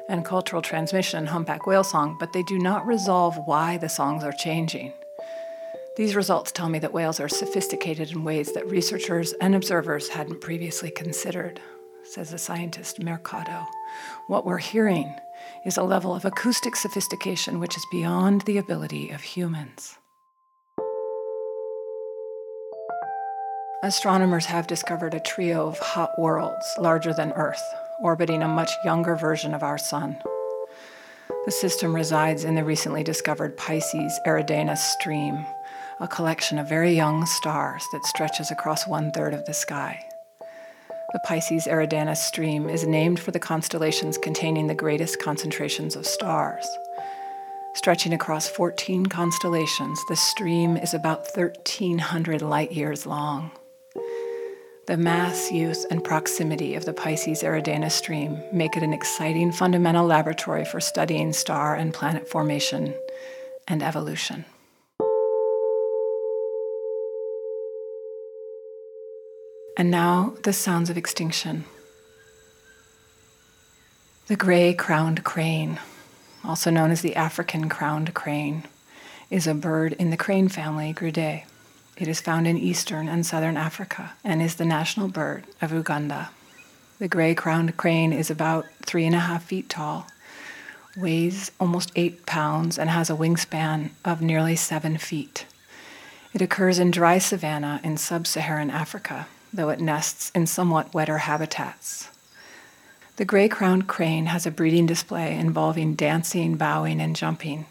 and 0.08 0.24
cultural 0.24 0.62
transmission 0.62 1.20
in 1.20 1.26
humpback 1.26 1.66
whale 1.66 1.84
song, 1.84 2.16
but 2.18 2.32
they 2.32 2.42
do 2.44 2.58
not 2.58 2.86
resolve 2.86 3.36
why 3.44 3.76
the 3.76 3.88
songs 3.90 4.24
are 4.24 4.32
changing. 4.32 4.94
These 5.98 6.16
results 6.16 6.50
tell 6.50 6.70
me 6.70 6.78
that 6.78 6.92
whales 6.92 7.20
are 7.20 7.28
sophisticated 7.28 8.12
in 8.12 8.24
ways 8.24 8.52
that 8.54 8.68
researchers 8.70 9.32
and 9.42 9.54
observers 9.54 10.08
hadn't 10.08 10.40
previously 10.40 10.90
considered, 10.90 11.60
says 12.02 12.30
the 12.30 12.38
scientist 12.38 13.02
Mercado. 13.02 13.66
What 14.26 14.44
we're 14.44 14.58
hearing 14.58 15.14
is 15.64 15.76
a 15.76 15.82
level 15.82 16.14
of 16.14 16.24
acoustic 16.24 16.76
sophistication 16.76 17.60
which 17.60 17.76
is 17.76 17.86
beyond 17.90 18.42
the 18.42 18.58
ability 18.58 19.10
of 19.10 19.22
humans. 19.22 19.98
Astronomers 23.82 24.46
have 24.46 24.66
discovered 24.66 25.12
a 25.12 25.20
trio 25.20 25.66
of 25.66 25.78
hot 25.78 26.18
worlds 26.18 26.64
larger 26.78 27.12
than 27.12 27.32
Earth, 27.32 27.62
orbiting 28.00 28.42
a 28.42 28.48
much 28.48 28.70
younger 28.84 29.14
version 29.14 29.52
of 29.52 29.62
our 29.62 29.76
Sun. 29.76 30.16
The 31.44 31.52
system 31.52 31.94
resides 31.94 32.44
in 32.44 32.54
the 32.54 32.64
recently 32.64 33.04
discovered 33.04 33.58
Pisces 33.58 34.18
Eridanus 34.26 34.78
stream, 34.78 35.44
a 36.00 36.08
collection 36.08 36.58
of 36.58 36.66
very 36.66 36.92
young 36.94 37.26
stars 37.26 37.84
that 37.92 38.06
stretches 38.06 38.50
across 38.50 38.86
one 38.86 39.10
third 39.10 39.34
of 39.34 39.44
the 39.44 39.52
sky. 39.52 40.02
The 41.14 41.20
Pisces 41.20 41.68
Eridanus 41.68 42.16
stream 42.16 42.68
is 42.68 42.88
named 42.88 43.20
for 43.20 43.30
the 43.30 43.38
constellations 43.38 44.18
containing 44.18 44.66
the 44.66 44.74
greatest 44.74 45.20
concentrations 45.20 45.94
of 45.94 46.08
stars. 46.08 46.66
Stretching 47.74 48.12
across 48.12 48.48
14 48.48 49.06
constellations, 49.06 50.00
the 50.08 50.16
stream 50.16 50.76
is 50.76 50.92
about 50.92 51.28
1,300 51.32 52.42
light 52.42 52.72
years 52.72 53.06
long. 53.06 53.52
The 54.88 54.96
mass, 54.96 55.52
use, 55.52 55.84
and 55.84 56.02
proximity 56.02 56.74
of 56.74 56.84
the 56.84 56.92
Pisces 56.92 57.44
Eridanus 57.44 57.92
stream 57.92 58.42
make 58.52 58.76
it 58.76 58.82
an 58.82 58.92
exciting 58.92 59.52
fundamental 59.52 60.06
laboratory 60.06 60.64
for 60.64 60.80
studying 60.80 61.32
star 61.32 61.76
and 61.76 61.94
planet 61.94 62.28
formation 62.28 62.92
and 63.68 63.84
evolution. 63.84 64.46
And 69.76 69.90
now 69.90 70.34
the 70.44 70.52
sounds 70.52 70.88
of 70.88 70.96
extinction. 70.96 71.64
The 74.28 74.36
gray 74.36 74.72
crowned 74.72 75.24
crane, 75.24 75.80
also 76.44 76.70
known 76.70 76.92
as 76.92 77.02
the 77.02 77.16
African 77.16 77.68
crowned 77.68 78.14
crane, 78.14 78.64
is 79.30 79.48
a 79.48 79.54
bird 79.54 79.92
in 79.94 80.10
the 80.10 80.16
crane 80.16 80.48
family 80.48 80.94
Gruidae. 80.94 81.44
It 81.96 82.06
is 82.06 82.20
found 82.20 82.46
in 82.46 82.56
eastern 82.56 83.08
and 83.08 83.26
southern 83.26 83.56
Africa 83.56 84.12
and 84.22 84.40
is 84.40 84.54
the 84.54 84.64
national 84.64 85.08
bird 85.08 85.44
of 85.60 85.72
Uganda. 85.72 86.30
The 87.00 87.08
gray 87.08 87.34
crowned 87.34 87.76
crane 87.76 88.12
is 88.12 88.30
about 88.30 88.66
three 88.86 89.04
and 89.04 89.14
a 89.16 89.20
half 89.20 89.42
feet 89.42 89.68
tall, 89.68 90.06
weighs 90.96 91.50
almost 91.58 91.90
eight 91.96 92.26
pounds, 92.26 92.78
and 92.78 92.90
has 92.90 93.10
a 93.10 93.14
wingspan 93.14 93.90
of 94.04 94.22
nearly 94.22 94.54
seven 94.54 94.98
feet. 94.98 95.46
It 96.32 96.40
occurs 96.40 96.78
in 96.78 96.92
dry 96.92 97.18
savanna 97.18 97.80
in 97.82 97.96
sub 97.96 98.28
Saharan 98.28 98.70
Africa 98.70 99.26
though 99.54 99.68
it 99.68 99.80
nests 99.80 100.30
in 100.34 100.46
somewhat 100.46 100.92
wetter 100.92 101.18
habitats. 101.18 102.08
The 103.16 103.24
gray 103.24 103.48
crowned 103.48 103.86
crane 103.86 104.26
has 104.26 104.44
a 104.44 104.50
breeding 104.50 104.86
display 104.86 105.36
involving 105.36 105.94
dancing, 105.94 106.56
bowing, 106.56 107.00
and 107.00 107.14
jumping. 107.14 107.66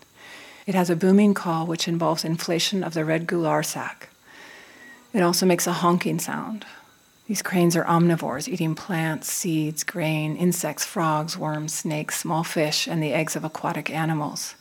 It 0.65 0.75
has 0.75 0.89
a 0.89 0.95
booming 0.95 1.33
call 1.33 1.65
which 1.65 1.89
involves 1.89 2.23
inflation 2.23 2.83
of 2.83 2.93
the 2.93 3.03
red 3.03 3.27
gular 3.27 3.65
sac. 3.65 4.09
It 5.11 5.21
also 5.21 5.45
makes 5.45 5.67
a 5.67 5.73
honking 5.73 6.19
sound. 6.19 6.65
These 7.27 7.41
cranes 7.41 7.75
are 7.75 7.83
omnivores, 7.83 8.47
eating 8.47 8.75
plants, 8.75 9.29
seeds, 9.31 9.83
grain, 9.83 10.37
insects, 10.37 10.85
frogs, 10.85 11.37
worms, 11.37 11.73
snakes, 11.73 12.19
small 12.19 12.45
fish, 12.45 12.87
and 12.87 13.03
the 13.03 13.13
eggs 13.13 13.35
of 13.35 13.43
aquatic 13.43 13.89
animals. 13.89 14.55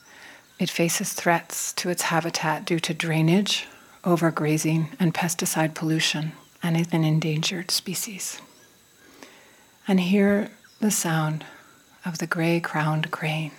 It 0.58 0.70
faces 0.70 1.12
threats 1.12 1.72
to 1.74 1.90
its 1.90 2.02
habitat 2.02 2.64
due 2.64 2.80
to 2.80 2.94
drainage, 2.94 3.66
overgrazing, 4.04 4.88
and 4.98 5.14
pesticide 5.14 5.74
pollution 5.74 6.32
and 6.62 6.76
is 6.76 6.92
an 6.92 7.04
endangered 7.04 7.70
species. 7.70 8.40
And 9.88 9.98
hear 10.00 10.50
the 10.80 10.90
sound 10.90 11.44
of 12.04 12.18
the 12.18 12.26
gray 12.26 12.60
crowned 12.60 13.10
crane. 13.10 13.52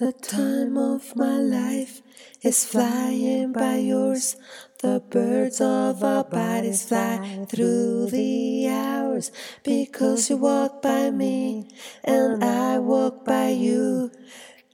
The 0.00 0.12
time 0.12 0.78
of 0.78 1.14
my 1.14 1.36
life 1.36 2.00
is 2.40 2.64
flying 2.64 3.52
by 3.52 3.76
yours. 3.76 4.36
The 4.80 5.02
birds 5.10 5.60
of 5.60 6.02
our 6.02 6.24
bodies 6.24 6.84
fly 6.88 7.44
through 7.46 8.06
the 8.06 8.66
hours 8.70 9.30
because 9.62 10.30
you 10.30 10.38
walk 10.38 10.80
by 10.80 11.10
me 11.10 11.68
and 12.02 12.42
I 12.42 12.78
walk 12.78 13.26
by 13.26 13.50
you. 13.50 14.10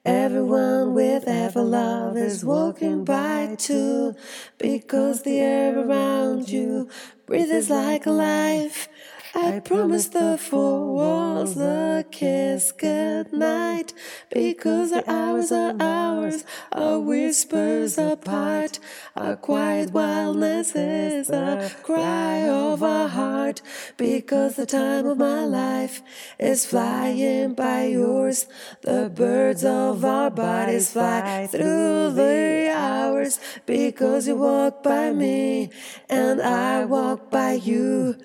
Everyone 0.05 0.95
with 0.95 1.25
ever 1.27 1.63
love 1.63 2.17
is 2.17 2.45
walking 2.45 3.05
by 3.05 3.57
too 3.59 4.15
because 4.59 5.23
the 5.23 5.41
air 5.41 5.77
around 5.77 6.49
you 6.49 6.89
breathes 7.27 7.69
like 7.69 8.07
life. 8.07 8.89
I 9.39 9.61
promised 9.61 10.15
the 10.15 10.39
four 10.39 10.95
walls 10.95 11.59
a 11.59 12.07
kiss 12.11 12.73
goodnight 12.73 13.93
because 14.31 14.93
our 14.93 15.05
hours 15.07 15.53
are 15.53 15.75
ours, 15.79 16.43
our 16.73 16.99
whispers 16.99 17.99
apart. 17.99 18.79
Our 19.15 19.37
quiet 19.37 19.93
wildness 19.93 20.75
is 20.75 21.27
the 21.27 21.71
cry 21.83 22.49
of 22.49 22.83
our 22.83 23.09
heart 23.09 23.61
because 23.99 24.57
the 24.57 24.65
time 24.65 25.05
of 25.05 25.19
my 25.19 25.45
life 25.45 26.01
is 26.39 26.65
flying 26.65 27.53
by 27.53 27.89
yours. 27.89 28.47
The 28.81 29.13
birds 29.15 29.67
of 29.67 30.03
our 30.03 30.31
bodies 30.31 30.93
fly 30.93 31.47
through 31.47 32.13
the 32.13 32.73
hours 32.75 33.39
because 33.67 34.29
you 34.29 34.37
walk 34.37 34.83
by 34.83 35.13
me 35.13 35.69
and 36.09 36.41
I 36.41 36.87
walk 36.87 37.31
by 37.31 37.53
you. 37.53 38.17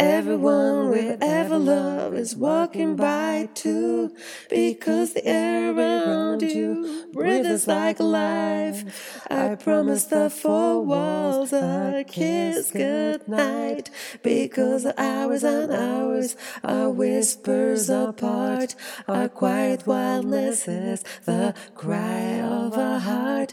Everyone 0.00 0.88
will 0.88 1.18
ever 1.20 1.58
love 1.58 2.14
is 2.14 2.34
walking 2.34 2.96
by 2.96 3.50
too, 3.52 4.16
because 4.48 5.12
the 5.12 5.26
air 5.26 5.74
around 5.74 6.40
you 6.40 7.06
breathes 7.12 7.68
like 7.68 8.00
life. 8.00 8.82
I 9.30 9.56
promise 9.56 10.04
the 10.04 10.30
four 10.30 10.82
walls 10.82 11.52
a 11.52 12.02
kiss 12.08 12.70
goodnight, 12.70 13.90
because 14.22 14.84
the 14.84 14.98
hours 14.98 15.44
and 15.44 15.70
hours 15.70 16.34
are 16.64 16.88
whispers 16.88 17.90
apart. 17.90 18.74
Our 19.06 19.28
quiet 19.28 19.86
wildness 19.86 20.66
is 20.66 21.04
the 21.26 21.54
cry 21.74 22.40
of 22.40 22.74
a 22.74 23.00
heart. 23.00 23.52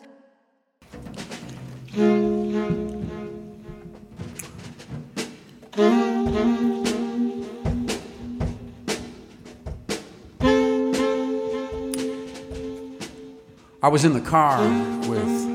I 13.88 13.90
was 13.90 14.04
in 14.04 14.12
the 14.12 14.20
car 14.20 14.60
with 15.08 15.48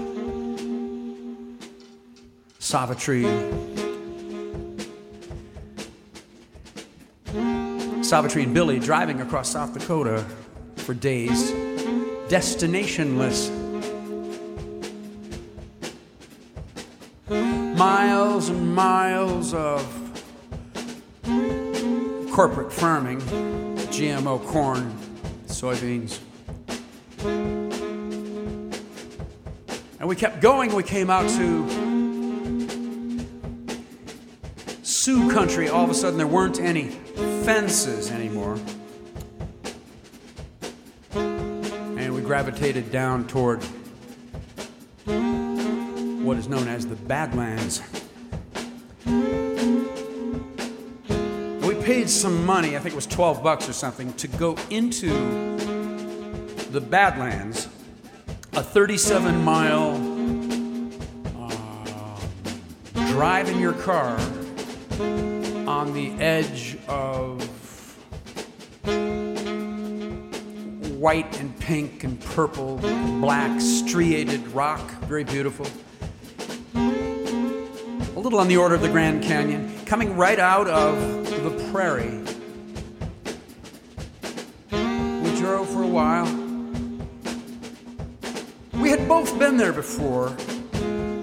Savitri. 2.58 3.24
Savitri 8.02 8.44
and 8.44 8.54
Billy 8.54 8.78
driving 8.78 9.20
across 9.20 9.50
South 9.50 9.74
Dakota 9.74 10.24
for 10.76 10.94
days, 10.94 11.50
destinationless. 12.30 13.61
Corporate 22.32 22.72
farming, 22.72 23.20
GMO 23.92 24.42
corn, 24.46 24.90
soybeans. 25.48 26.18
And 30.00 30.08
we 30.08 30.16
kept 30.16 30.40
going. 30.40 30.74
We 30.74 30.82
came 30.82 31.10
out 31.10 31.28
to 31.28 31.68
Sioux 34.82 35.30
country. 35.30 35.68
All 35.68 35.84
of 35.84 35.90
a 35.90 35.94
sudden, 35.94 36.16
there 36.16 36.26
weren't 36.26 36.58
any 36.58 36.88
fences 37.44 38.10
anymore. 38.10 38.58
And 41.14 42.14
we 42.14 42.22
gravitated 42.22 42.90
down 42.90 43.26
toward 43.26 43.62
what 46.24 46.38
is 46.38 46.48
known 46.48 46.66
as 46.66 46.86
the 46.86 46.96
Badlands. 46.96 47.82
Paid 51.92 52.08
some 52.08 52.46
money, 52.46 52.74
I 52.74 52.78
think 52.78 52.94
it 52.94 52.96
was 52.96 53.06
12 53.06 53.42
bucks 53.42 53.68
or 53.68 53.74
something, 53.74 54.14
to 54.14 54.26
go 54.26 54.56
into 54.70 55.10
the 56.70 56.80
Badlands 56.80 57.68
a 58.54 58.62
37 58.62 59.44
mile 59.44 59.96
uh, 61.38 62.20
drive 63.10 63.50
in 63.50 63.58
your 63.60 63.74
car 63.74 64.18
on 65.68 65.92
the 65.92 66.12
edge 66.18 66.78
of 66.88 67.42
white 70.98 71.40
and 71.40 71.60
pink 71.60 72.04
and 72.04 72.18
purple 72.22 72.82
and 72.86 73.20
black 73.20 73.60
striated 73.60 74.40
rock, 74.48 74.80
very 75.02 75.24
beautiful. 75.24 75.66
A 76.74 78.18
little 78.18 78.38
on 78.38 78.48
the 78.48 78.56
order 78.56 78.74
of 78.74 78.80
the 78.80 78.88
Grand 78.88 79.22
Canyon, 79.22 79.70
coming 79.84 80.16
right 80.16 80.38
out 80.38 80.68
of 80.68 81.21
the 81.42 81.70
prairie. 81.72 82.22
We 84.70 85.40
drove 85.40 85.68
for 85.68 85.82
a 85.82 85.88
while. 85.88 86.26
We 88.80 88.90
had 88.90 89.08
both 89.08 89.36
been 89.40 89.56
there 89.56 89.72
before, 89.72 90.36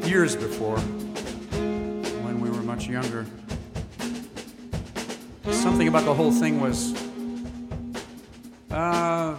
years 0.03 0.35
before, 0.35 0.77
when 0.79 2.41
we 2.41 2.49
were 2.49 2.61
much 2.61 2.87
younger. 2.87 3.25
Something 5.51 5.87
about 5.87 6.03
the 6.03 6.13
whole 6.13 6.33
thing 6.33 6.59
was 6.59 6.93
uh, 8.71 9.35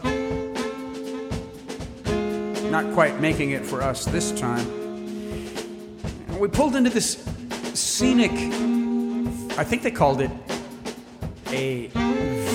not 2.71 2.91
quite 2.95 3.21
making 3.21 3.51
it 3.51 3.67
for 3.67 3.83
us 3.83 4.07
this 4.07 4.33
time. 4.33 4.67
We 6.39 6.49
pulled 6.49 6.75
into 6.75 6.89
this 6.89 7.23
scenic, 7.75 8.31
I 9.59 9.65
think 9.65 9.83
they 9.83 9.91
called 9.91 10.23
it 10.23 10.31
a 11.53 11.91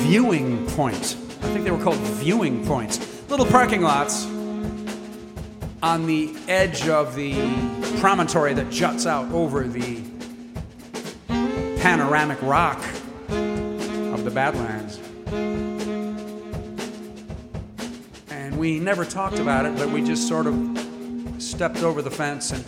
viewing 0.03 0.65
point. 0.67 1.17
I 1.41 1.47
think 1.49 1.63
they 1.63 1.71
were 1.71 1.83
called 1.83 1.97
viewing 1.97 2.65
points. 2.65 3.29
Little 3.29 3.45
parking 3.45 3.81
lots 3.81 4.25
on 5.83 6.07
the 6.07 6.35
edge 6.47 6.87
of 6.87 7.15
the 7.15 7.33
promontory 7.99 8.53
that 8.53 8.69
juts 8.69 9.05
out 9.05 9.31
over 9.31 9.67
the 9.67 10.01
panoramic 11.79 12.41
rock 12.41 12.79
of 13.29 14.23
the 14.23 14.31
Badlands. 14.31 14.99
And 18.29 18.57
we 18.57 18.79
never 18.79 19.05
talked 19.05 19.37
about 19.39 19.65
it, 19.65 19.75
but 19.75 19.89
we 19.89 20.03
just 20.03 20.27
sort 20.27 20.47
of 20.47 20.55
stepped 21.37 21.83
over 21.83 22.01
the 22.01 22.11
fence 22.11 22.51
and 22.51 22.63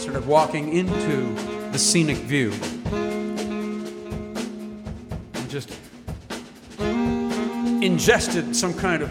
sort 0.00 0.16
of 0.16 0.26
walking 0.26 0.72
into 0.72 1.32
the 1.70 1.78
scenic 1.78 2.16
view. 2.16 2.52
Ingested 7.86 8.54
some 8.56 8.74
kind 8.74 9.00
of 9.00 9.10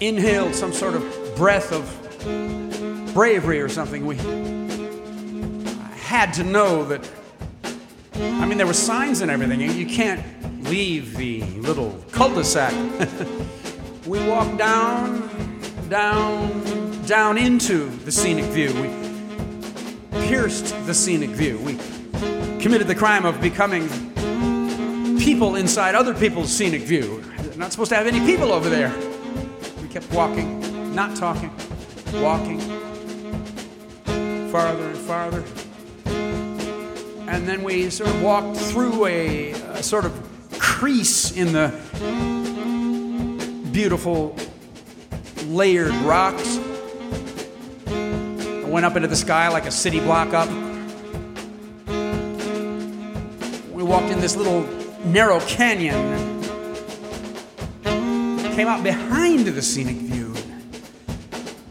inhaled 0.00 0.54
some 0.54 0.72
sort 0.72 0.94
of 0.94 1.34
breath 1.36 1.72
of 1.72 1.84
bravery 3.12 3.60
or 3.60 3.68
something. 3.68 4.06
We 4.06 4.16
had 5.96 6.32
to 6.34 6.44
know 6.44 6.84
that. 6.84 7.10
I 8.14 8.46
mean, 8.46 8.56
there 8.56 8.68
were 8.68 8.72
signs 8.72 9.20
and 9.20 9.30
everything. 9.32 9.60
You 9.60 9.86
can't 9.86 10.22
leave 10.64 11.16
the 11.16 11.42
little 11.42 12.00
cul-de-sac. 12.12 12.72
we 14.06 14.24
walked 14.28 14.56
down, 14.56 15.28
down, 15.88 17.02
down 17.06 17.36
into 17.36 17.88
the 18.04 18.12
scenic 18.12 18.44
view. 18.46 18.72
We 18.74 20.26
pierced 20.28 20.74
the 20.86 20.94
scenic 20.94 21.30
view. 21.30 21.58
We 21.58 21.78
committed 22.60 22.86
the 22.86 22.94
crime 22.94 23.26
of 23.26 23.40
becoming 23.40 24.13
people 25.24 25.56
inside 25.56 25.94
other 25.94 26.12
people's 26.12 26.52
scenic 26.52 26.82
view. 26.82 27.24
They're 27.38 27.56
not 27.56 27.72
supposed 27.72 27.88
to 27.88 27.96
have 27.96 28.06
any 28.06 28.20
people 28.20 28.52
over 28.52 28.68
there. 28.68 28.94
We 29.80 29.88
kept 29.88 30.12
walking, 30.12 30.94
not 30.94 31.16
talking, 31.16 31.50
walking 32.16 32.60
farther 34.50 34.86
and 34.86 34.98
farther. 34.98 35.42
And 37.26 37.48
then 37.48 37.62
we 37.64 37.88
sort 37.88 38.10
of 38.10 38.22
walked 38.22 38.58
through 38.58 39.06
a, 39.06 39.52
a 39.52 39.82
sort 39.82 40.04
of 40.04 40.12
crease 40.58 41.34
in 41.34 41.54
the 41.54 41.72
beautiful 43.72 44.36
layered 45.46 45.94
rocks. 46.04 46.58
I 47.86 48.68
went 48.68 48.84
up 48.84 48.94
into 48.94 49.08
the 49.08 49.16
sky 49.16 49.48
like 49.48 49.64
a 49.64 49.70
city 49.70 50.00
block 50.00 50.34
up. 50.34 50.50
We 53.72 53.82
walked 53.82 54.10
in 54.10 54.20
this 54.20 54.36
little 54.36 54.83
narrow 55.04 55.40
canyon 55.40 56.24
came 58.54 58.68
out 58.68 58.84
behind 58.84 59.46
the 59.46 59.60
scenic 59.60 59.96
view. 59.96 60.32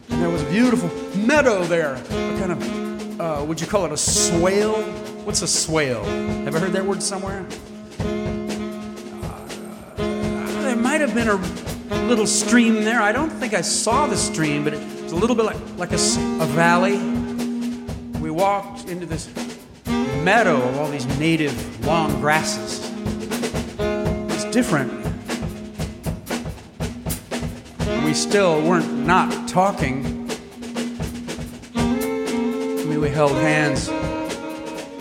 And 0.09 0.21
there 0.21 0.29
was 0.29 0.41
a 0.41 0.49
beautiful 0.49 0.89
meadow 1.17 1.63
there. 1.63 1.95
A 1.95 2.39
kind 2.39 2.51
of, 2.51 3.21
uh, 3.21 3.45
would 3.45 3.61
you 3.61 3.67
call 3.67 3.85
it 3.85 3.93
a 3.93 3.97
swale? 3.97 4.83
What's 5.23 5.41
a 5.41 5.47
swale? 5.47 6.03
Ever 6.45 6.59
heard 6.59 6.73
that 6.73 6.85
word 6.85 7.01
somewhere? 7.01 7.45
Uh, 7.99 9.47
there 10.63 10.75
might 10.75 10.99
have 10.99 11.15
been 11.15 11.29
a 11.29 11.37
little 12.07 12.27
stream 12.27 12.83
there. 12.83 13.01
I 13.01 13.13
don't 13.13 13.29
think 13.29 13.53
I 13.53 13.61
saw 13.61 14.05
the 14.05 14.17
stream, 14.17 14.65
but 14.65 14.73
it 14.73 15.03
was 15.03 15.13
a 15.13 15.15
little 15.15 15.37
bit 15.37 15.45
like, 15.45 15.77
like 15.77 15.91
a, 15.93 15.95
a 15.95 16.47
valley. 16.47 16.97
We 18.19 18.29
walked 18.29 18.89
into 18.89 19.05
this 19.05 19.29
meadow 20.21 20.57
of 20.57 20.79
all 20.79 20.89
these 20.89 21.05
native 21.17 21.85
long 21.85 22.19
grasses. 22.19 22.82
Different 24.53 25.03
we 28.13 28.13
still 28.13 28.61
weren't 28.61 29.07
not 29.07 29.47
talking. 29.47 30.29
I 31.75 32.83
mean, 32.85 33.01
we 33.01 33.09
held 33.09 33.31
hands 33.31 33.89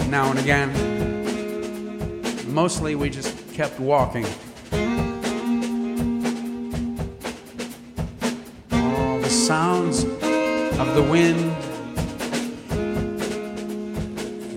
now 0.08 0.30
and 0.30 0.38
again. 0.38 0.70
Mostly, 2.54 2.94
we 2.94 3.10
just 3.10 3.36
kept 3.52 3.78
walking. 3.78 4.24
All 8.72 9.18
the 9.18 9.28
sounds 9.28 10.04
of 10.04 10.94
the 10.94 11.02
wind 11.02 11.54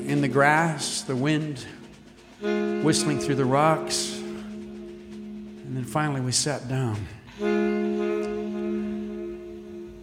in 0.10 0.22
the 0.22 0.30
grass, 0.30 1.02
the 1.02 1.18
wind 1.18 1.66
whistling 2.42 3.20
through 3.20 3.36
the 3.36 3.44
rocks. 3.44 4.15
And 5.68 5.78
then 5.78 5.84
finally 5.84 6.22
we 6.22 6.32
sat 6.32 6.70
down. 6.70 7.08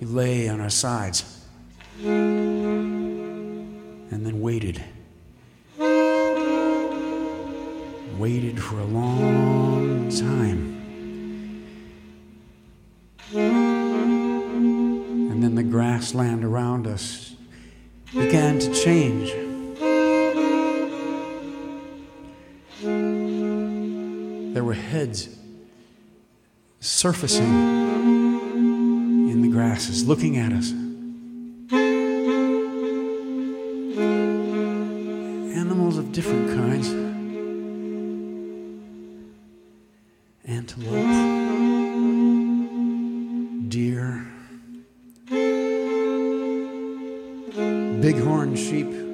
We 0.01 0.07
lay 0.07 0.49
on 0.49 0.61
our 0.61 0.69
sides 0.69 1.41
and 2.03 4.11
then 4.11 4.41
waited. 4.41 4.83
Waited 8.19 8.61
for 8.61 8.81
a 8.81 8.85
long 8.85 10.11
time. 10.11 10.81
And 15.31 15.43
then 15.43 15.55
the 15.55 15.63
grassland 15.63 16.45
around 16.45 16.89
us 16.89 17.37
began 18.13 18.59
to 18.59 18.75
change. 18.75 19.31
There 24.55 24.65
were 24.65 24.75
heads 24.75 25.29
surfacing 26.83 27.47
in 29.31 29.41
the 29.41 29.49
grasses, 29.49 30.05
looking 30.05 30.37
at 30.37 30.53
us. 30.53 30.73
Animals 35.57 35.97
of 35.97 36.11
different 36.11 36.49
kinds 36.49 36.89
antelope, 40.45 41.07
deer, 43.69 44.27
bighorn 48.03 48.57
sheep. 48.57 49.12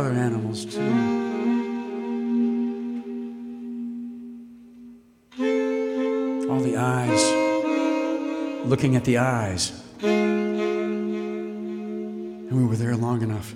Other 0.00 0.12
animals 0.12 0.64
too. 0.64 0.80
All 6.50 6.60
the 6.60 6.76
eyes, 6.78 7.22
looking 8.66 8.96
at 8.96 9.04
the 9.04 9.18
eyes. 9.18 9.72
And 10.02 11.30
we 12.50 12.64
were 12.64 12.76
there 12.76 12.96
long 12.96 13.20
enough 13.20 13.54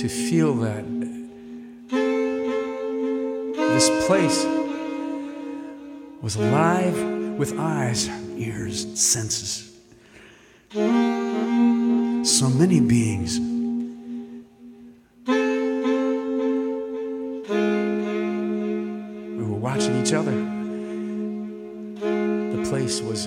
to 0.00 0.08
feel 0.08 0.54
that 0.54 0.86
this 3.74 3.90
place 4.06 4.46
was 6.22 6.36
alive 6.36 6.98
with 7.36 7.58
eyes, 7.58 8.08
ears, 8.38 8.98
senses. 8.98 9.75
So 12.38 12.50
many 12.50 12.80
beings. 12.80 13.40
We 19.36 19.42
were 19.42 19.56
watching 19.56 19.96
each 20.02 20.12
other. 20.12 20.32
The 21.94 22.62
place 22.68 23.00
was 23.00 23.26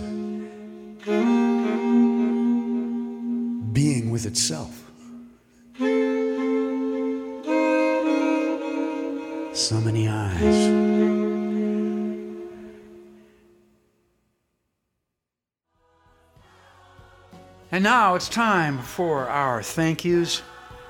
being 3.74 4.12
with 4.12 4.28
itself. 4.28 4.92
So 9.56 9.82
many 9.82 10.08
eyes. 10.08 11.19
And 17.80 17.86
now 17.86 18.16
it's 18.16 18.28
time 18.28 18.78
for 18.80 19.30
our 19.30 19.64
thank 19.64 20.04
yous. 20.04 20.42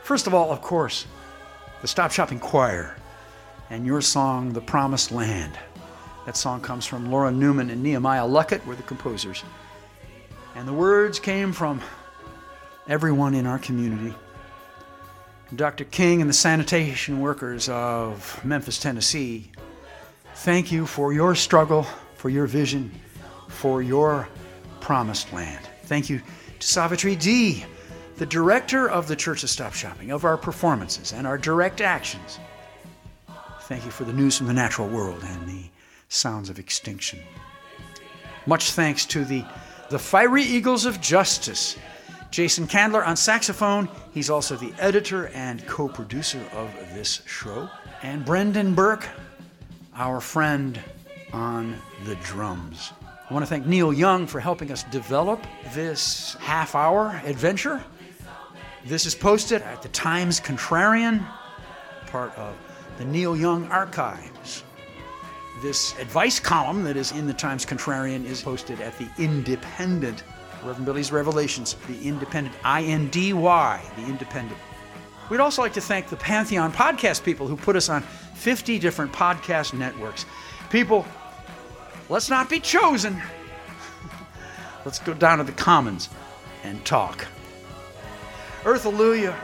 First 0.01 0.25
of 0.25 0.33
all, 0.33 0.51
of 0.51 0.63
course, 0.63 1.05
the 1.83 1.87
Stop 1.87 2.11
Shopping 2.11 2.39
Choir 2.39 2.95
and 3.69 3.85
your 3.85 4.01
song, 4.01 4.53
The 4.53 4.61
Promised 4.61 5.11
Land. 5.11 5.53
That 6.25 6.35
song 6.35 6.61
comes 6.61 6.87
from 6.87 7.11
Laura 7.11 7.31
Newman 7.31 7.69
and 7.69 7.83
Nehemiah 7.83 8.23
Luckett, 8.23 8.65
were 8.65 8.73
the 8.73 8.81
composers. 8.81 9.43
And 10.55 10.67
the 10.67 10.73
words 10.73 11.19
came 11.19 11.53
from 11.53 11.79
everyone 12.87 13.35
in 13.35 13.45
our 13.45 13.59
community. 13.59 14.15
Dr. 15.55 15.83
King 15.83 16.21
and 16.21 16.29
the 16.29 16.33
sanitation 16.33 17.19
workers 17.19 17.69
of 17.69 18.43
Memphis, 18.43 18.79
Tennessee, 18.79 19.51
thank 20.37 20.71
you 20.71 20.87
for 20.87 21.13
your 21.13 21.35
struggle, 21.35 21.83
for 22.15 22.29
your 22.31 22.47
vision, 22.47 22.89
for 23.47 23.83
your 23.83 24.27
promised 24.79 25.31
land. 25.31 25.63
Thank 25.83 26.09
you 26.09 26.19
to 26.59 26.67
Savitri 26.67 27.15
D, 27.15 27.65
the 28.17 28.25
director 28.25 28.89
of 28.89 29.07
the 29.07 29.15
Church 29.15 29.43
of 29.43 29.49
Stop 29.49 29.73
Shopping, 29.73 30.11
of 30.11 30.25
our 30.25 30.37
performances 30.37 31.13
and 31.13 31.25
our 31.25 31.37
direct 31.37 31.81
actions. 31.81 32.39
Thank 33.61 33.85
you 33.85 33.91
for 33.91 34.03
the 34.03 34.13
news 34.13 34.37
from 34.37 34.47
the 34.47 34.53
natural 34.53 34.87
world 34.87 35.23
and 35.23 35.47
the 35.47 35.65
sounds 36.09 36.49
of 36.49 36.59
extinction. 36.59 37.19
Much 38.45 38.71
thanks 38.71 39.05
to 39.05 39.23
the, 39.23 39.45
the 39.89 39.99
Fiery 39.99 40.43
Eagles 40.43 40.85
of 40.85 40.99
Justice, 40.99 41.77
Jason 42.31 42.67
Candler 42.67 43.05
on 43.05 43.15
saxophone. 43.15 43.89
He's 44.13 44.29
also 44.29 44.55
the 44.55 44.73
editor 44.79 45.27
and 45.29 45.65
co 45.67 45.87
producer 45.87 46.41
of 46.53 46.71
this 46.93 47.21
show. 47.25 47.69
And 48.01 48.25
Brendan 48.25 48.75
Burke, 48.75 49.07
our 49.95 50.19
friend 50.19 50.79
on 51.31 51.75
the 52.05 52.15
drums. 52.15 52.91
I 53.29 53.33
want 53.33 53.45
to 53.45 53.49
thank 53.49 53.67
Neil 53.67 53.93
Young 53.93 54.25
for 54.25 54.39
helping 54.39 54.71
us 54.71 54.83
develop 54.85 55.45
this 55.75 56.35
half 56.39 56.73
hour 56.73 57.21
adventure. 57.25 57.83
This 58.85 59.05
is 59.05 59.13
posted 59.13 59.61
at 59.61 59.83
the 59.83 59.89
Times 59.89 60.39
Contrarian, 60.39 61.23
part 62.07 62.35
of 62.39 62.55
the 62.97 63.05
Neil 63.05 63.37
Young 63.37 63.67
Archives. 63.67 64.63
This 65.61 65.95
advice 65.99 66.39
column 66.39 66.83
that 66.85 66.97
is 66.97 67.11
in 67.11 67.27
the 67.27 67.33
Times 67.33 67.67
Contrarian 67.67 68.25
is 68.25 68.41
posted 68.41 68.81
at 68.81 68.97
the 68.97 69.07
Independent. 69.19 70.23
Reverend 70.63 70.87
Billy's 70.87 71.11
Revelations, 71.11 71.75
the 71.87 72.01
Independent, 72.01 72.55
I 72.63 72.81
N 72.81 73.09
D 73.09 73.33
Y, 73.33 73.81
the 73.95 74.05
Independent. 74.05 74.59
We'd 75.29 75.39
also 75.39 75.61
like 75.61 75.73
to 75.73 75.81
thank 75.81 76.09
the 76.09 76.17
Pantheon 76.17 76.73
podcast 76.73 77.23
people 77.23 77.47
who 77.47 77.55
put 77.55 77.75
us 77.75 77.89
on 77.89 78.01
50 78.01 78.79
different 78.79 79.11
podcast 79.13 79.77
networks. 79.77 80.25
People, 80.71 81.05
let's 82.09 82.29
not 82.29 82.49
be 82.49 82.59
chosen. 82.59 83.21
let's 84.85 84.99
go 84.99 85.13
down 85.13 85.37
to 85.37 85.43
the 85.43 85.51
Commons 85.53 86.09
and 86.63 86.83
talk. 86.85 87.25
Earth 88.65 88.85
Alleluia 88.85 89.35